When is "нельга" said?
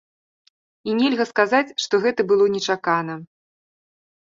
1.01-1.27